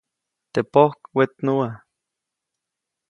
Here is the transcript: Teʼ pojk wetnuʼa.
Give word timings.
Teʼ 0.53 0.67
pojk 0.73 0.97
wetnuʼa. 1.15 1.67